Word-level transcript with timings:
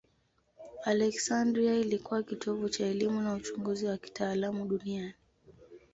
Aleksandria 0.85 1.75
ilikuwa 1.75 2.23
kitovu 2.23 2.69
cha 2.69 2.85
elimu 2.85 3.21
na 3.21 3.33
uchunguzi 3.33 3.85
wa 3.85 3.97
kitaalamu 3.97 4.65
duniani. 4.65 5.13